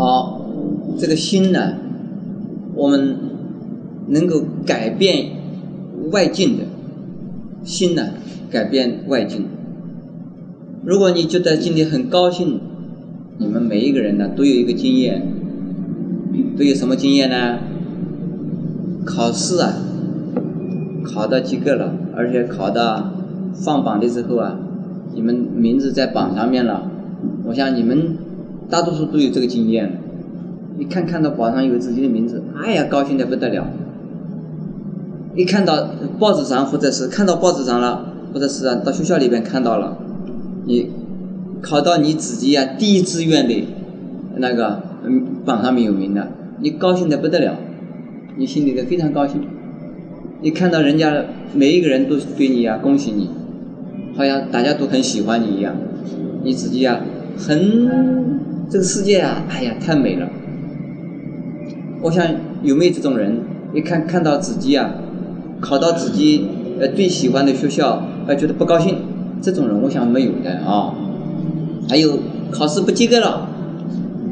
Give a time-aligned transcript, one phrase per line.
[0.00, 0.40] 好，
[0.98, 1.74] 这个心呢，
[2.74, 3.18] 我们
[4.08, 5.26] 能够改变
[6.10, 6.64] 外境的，
[7.64, 8.04] 心呢
[8.50, 9.44] 改变外境。
[10.86, 12.60] 如果你觉得今天很高兴，
[13.36, 15.20] 你们每一个人呢都有一个经验，
[16.56, 17.58] 都有什么经验呢？
[19.04, 19.74] 考试啊，
[21.04, 23.12] 考到及格了，而且考到
[23.52, 24.58] 放榜的时候啊，
[25.14, 26.90] 你们名字在榜上面了。
[27.44, 28.16] 我想你们
[28.70, 29.98] 大多数都有这个经验。
[30.78, 33.66] 一看看到榜上有自己的名字，哎呀，高兴的不得了。
[35.36, 39.98] 一看到报纸上，或者是看到报纸上了，或者是啊到学校里边看到了，
[40.64, 40.88] 你
[41.60, 43.64] 考到你自己呀第一志愿的
[44.36, 46.28] 那个嗯榜上面有名的，
[46.60, 47.56] 你高兴的不得了。
[48.38, 49.42] 你心里头非常高兴，
[50.40, 53.28] 你看到人家每一个人都对你呀恭喜你，
[54.16, 55.76] 好像大家都很喜欢你一样，
[56.42, 57.00] 你自己呀
[57.36, 60.28] 很这个世界啊，哎呀太美了。
[62.02, 62.24] 我想
[62.62, 63.40] 有没有这种人？
[63.74, 64.92] 一看看到自己啊
[65.60, 66.44] 考到自己
[66.78, 68.98] 呃最喜欢的学校，呃觉得不高兴，
[69.42, 70.94] 这种人我想没有的啊。
[71.88, 72.20] 还有
[72.52, 73.48] 考试不及格了，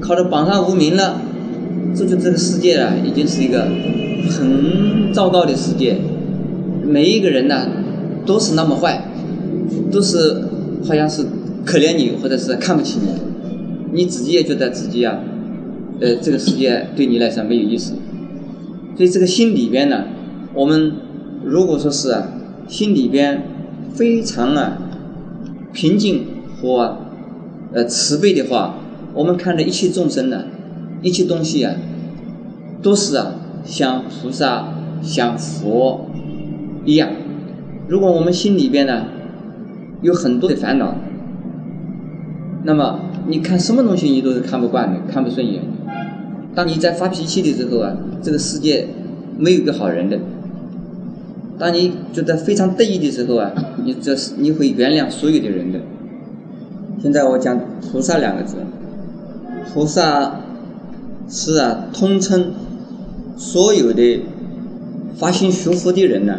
[0.00, 1.18] 考到榜上无名了。
[1.94, 3.66] 这就这个世界啊，已经是一个
[4.30, 5.96] 很糟糕的世界。
[6.84, 7.66] 每一个人呢，
[8.26, 9.02] 都是那么坏，
[9.90, 10.42] 都是
[10.86, 11.24] 好像是
[11.64, 13.25] 可怜你，或者是看不起你。
[13.92, 15.18] 你自己也觉得自己啊，
[16.00, 17.94] 呃，这个世界对你来说没有意思。
[18.96, 20.04] 所以这个心里边呢，
[20.54, 20.92] 我们
[21.44, 22.28] 如果说是啊，
[22.66, 23.42] 心里边
[23.94, 24.78] 非常啊
[25.72, 26.24] 平静
[26.56, 26.98] 和
[27.72, 28.76] 呃慈悲的话，
[29.14, 30.44] 我们看着一切众生呢。
[31.02, 31.74] 一切东西啊，
[32.82, 34.68] 都是啊，像菩萨、
[35.02, 36.06] 像佛
[36.86, 37.10] 一样。
[37.86, 39.04] 如果我们心里边呢，
[40.00, 40.96] 有很多的烦恼，
[42.64, 45.92] 那么你看什么东西你都是看不惯的、看不顺眼的。
[46.54, 48.88] 当你在发脾气的时候啊，这个世界
[49.38, 50.18] 没有一个好人的。
[51.58, 53.52] 当你觉得非常得意的时候啊，
[53.84, 55.80] 你这是你会原谅所有的人的。
[57.02, 58.56] 现在我讲菩萨两个字，
[59.72, 60.40] 菩萨。
[61.28, 62.52] 是啊，通称
[63.36, 64.22] 所有的
[65.16, 66.38] 发心学佛的人呢，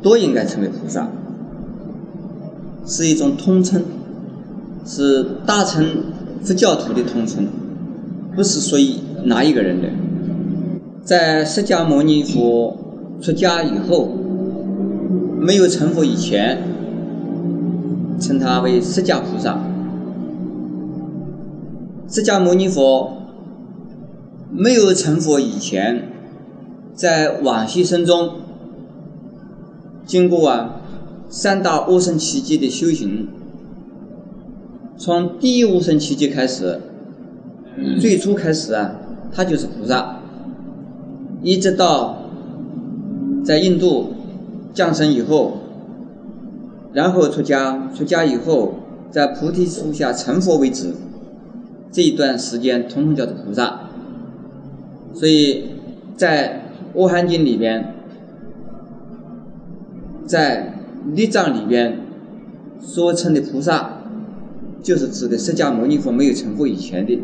[0.00, 1.10] 都应该成为菩萨，
[2.86, 3.82] 是一种通称，
[4.86, 5.84] 是大乘
[6.42, 7.46] 佛教徒的通称，
[8.34, 9.88] 不是属于哪一个人的。
[11.02, 12.76] 在释迦牟尼佛
[13.20, 14.08] 出家以后，
[15.40, 16.62] 没有成佛以前，
[18.20, 19.60] 称他为释迦菩萨。
[22.08, 23.12] 释迦牟尼佛。
[24.58, 26.08] 没有成佛以前，
[26.94, 28.30] 在往昔生中，
[30.06, 30.80] 经过啊
[31.28, 33.28] 三大阿僧奇迹的修行，
[34.98, 36.80] 从第一无生奇迹开始，
[38.00, 38.96] 最初开始啊，
[39.30, 40.16] 他就是菩萨，
[41.42, 42.22] 一直到
[43.44, 44.14] 在印度
[44.72, 45.58] 降生以后，
[46.94, 48.76] 然后出家，出家以后
[49.10, 50.94] 在菩提树下成佛为止，
[51.92, 53.80] 这一段时间统统叫做菩萨。
[55.12, 55.64] 所以
[56.16, 57.94] 在《阿含经》里边，
[60.24, 60.74] 在
[61.14, 61.98] 律藏里边
[62.80, 63.95] 所称的菩萨，
[64.82, 67.18] 就是指的释迦牟尼佛没有成佛以前的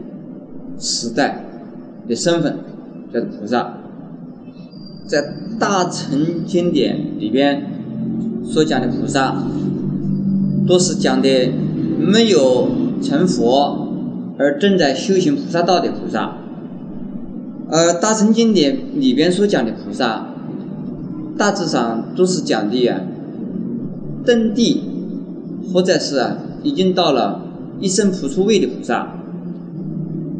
[0.79, 1.45] 时代
[2.09, 2.57] 的身份，
[3.13, 3.79] 叫做菩萨。
[5.07, 7.62] 在大乘经典里边
[8.45, 9.45] 所讲的菩萨，
[10.67, 11.53] 都是讲的
[12.01, 12.69] 没有
[13.03, 13.89] 成佛
[14.39, 16.39] 而正在修行菩萨道的菩萨。
[17.69, 20.27] 而，大乘经典里边所讲的菩萨，
[21.39, 23.01] 大致上都是讲的呀，
[24.25, 24.83] 登地，
[25.73, 27.43] 或者是啊，已经到了
[27.81, 29.15] 一生普出位的菩萨。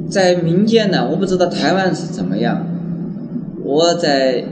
[0.09, 2.67] 在民间呢，我不知道台湾是怎么样。
[3.65, 4.45] 我在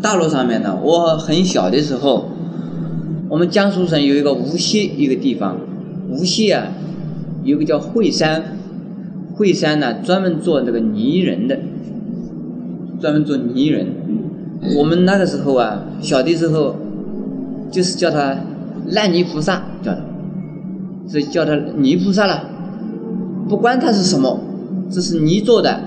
[0.00, 2.30] 大陆上面呢，我很小的时候，
[3.28, 5.58] 我们江苏省有一个无锡一个地方，
[6.08, 6.68] 无锡啊，
[7.44, 8.56] 有个叫惠山。
[9.34, 11.58] 惠山呢，专门做那个泥人的，
[13.00, 13.86] 专门做泥人。
[14.76, 16.74] 我们那个时候啊，小的时候，
[17.70, 18.36] 就是叫他
[18.88, 20.00] 烂泥菩萨，叫他，
[21.08, 22.44] 所以叫他泥菩萨了。
[23.48, 24.38] 不管他是什么，
[24.90, 25.80] 这是泥做的，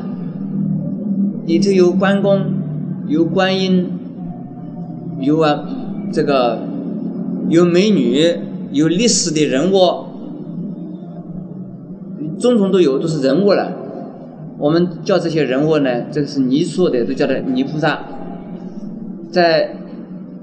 [1.45, 2.41] 里头有关公，
[3.07, 3.88] 有观音，
[5.19, 5.63] 有啊
[6.12, 6.59] 这个
[7.50, 8.35] 有美女，
[8.71, 10.06] 有历史的人物。
[12.39, 13.71] 种种都有，都是人物了。
[14.57, 18.00] 我们叫这些人物呢，这个是泥塑的，都叫他泥菩萨。
[19.29, 19.75] 在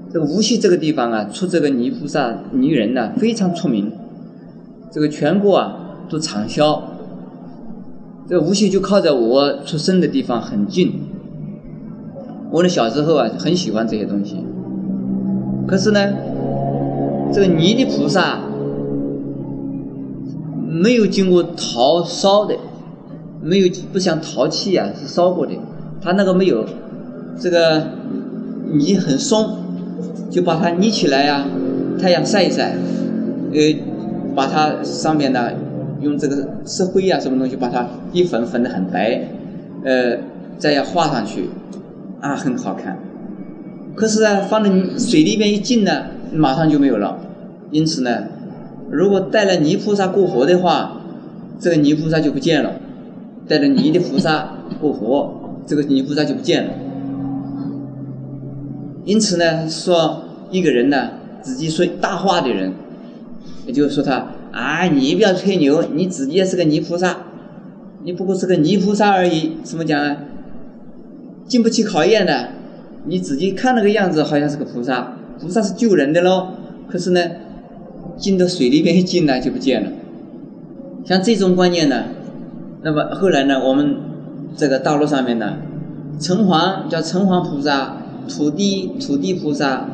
[0.09, 3.91] 这无锡这个地方啊，出这个泥菩萨、泥人呢，非常出名。
[4.91, 5.75] 这个全国啊
[6.09, 6.83] 都畅销。
[8.27, 11.01] 这无锡就靠在我出生的地方很近。
[12.51, 14.43] 我的小时候啊，很喜欢这些东西。
[15.67, 15.99] 可是呢，
[17.31, 18.39] 这个泥的菩萨
[20.67, 22.55] 没有经过陶烧的，
[23.41, 25.53] 没有不像陶器啊是烧过的，
[26.01, 26.65] 它那个没有，
[27.39, 27.83] 这个
[28.73, 29.57] 泥很松，
[30.29, 31.45] 就把它捏起来呀，
[31.99, 32.75] 太阳晒一晒，
[33.53, 33.59] 呃，
[34.39, 35.51] 把它上面呢
[35.99, 39.21] 用这个石灰啊什么东西把它一粉粉的很白，
[39.83, 40.17] 呃，
[40.57, 41.49] 再要画上去，
[42.21, 42.97] 啊，很好看。
[43.97, 47.19] 可是啊，放在水里边一浸呢，马上就没有了。
[47.71, 48.23] 因此呢，
[48.89, 51.01] 如果带了泥菩萨过河的话，
[51.59, 52.69] 这个泥菩萨就不见了；
[53.45, 55.33] 带着泥的菩萨过河，
[55.67, 56.71] 这个泥菩萨就不见了。
[59.03, 61.09] 因此呢，说一个人呢，
[61.41, 62.71] 自己说大话的人，
[63.65, 67.17] 也就是说他啊，你不要吹牛，你自己也是个泥菩萨，
[68.03, 70.17] 你不过是个泥菩萨而已，怎么讲啊？
[71.47, 72.49] 经不起考验的。
[73.05, 76.49] 你自己看那个样子，好像是个菩萨，菩萨是救人的喽。
[76.89, 77.21] 可是呢，
[78.17, 79.89] 进到水里边一进来就不见了。
[81.05, 82.03] 像这种观念呢，
[82.83, 83.95] 那么后来呢，我们
[84.57, 85.53] 这个道路上面呢，
[86.19, 87.97] 城隍叫城隍菩萨，
[88.27, 89.87] 土地土地菩萨，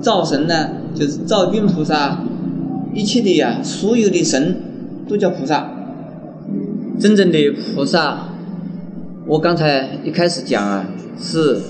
[0.00, 2.20] 灶神呢就是灶君菩萨，
[2.92, 4.56] 一切的呀，所有的神
[5.08, 5.70] 都叫菩萨。
[6.98, 8.28] 真正的菩萨，
[9.26, 10.86] 我刚才一开始讲啊，
[11.18, 11.60] 是。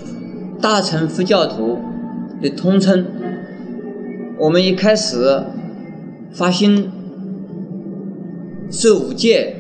[0.61, 1.81] 大乘佛教徒
[2.41, 3.05] 的通称，
[4.39, 5.43] 我们一开始
[6.33, 6.89] 发心
[8.71, 9.57] 受五戒，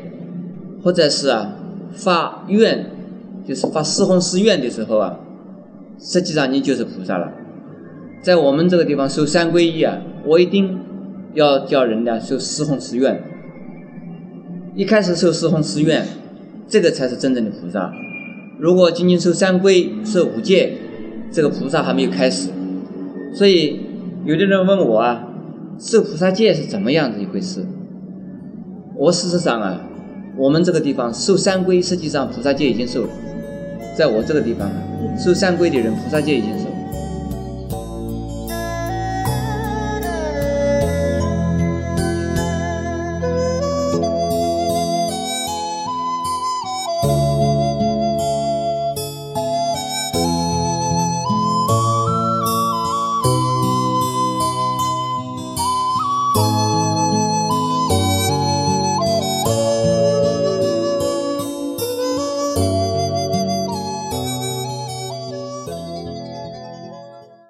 [0.84, 1.56] 或者是啊
[1.92, 2.86] 发愿，
[3.44, 5.18] 就是发四弘誓愿的时候啊，
[5.98, 7.32] 实际上你就是菩萨了。
[8.22, 10.78] 在我们这个地方受三皈依啊，我一定
[11.34, 13.22] 要叫人家受四弘誓愿。
[14.74, 16.06] 一开始受四弘誓愿，
[16.66, 17.92] 这个才是真正的菩萨。
[18.58, 20.74] 如果仅仅受三规、受五戒，
[21.30, 22.48] 这个菩萨还没有开始，
[23.34, 23.80] 所以
[24.24, 25.28] 有的人问我啊，
[25.78, 27.66] 受菩萨戒是怎么样子一回事？
[28.96, 29.80] 我事实上啊，
[30.36, 33.06] 我们这个地方受三规，实际上菩萨戒已经受。
[33.94, 34.70] 在我这个地方，
[35.18, 36.58] 受三规的人，菩萨戒已经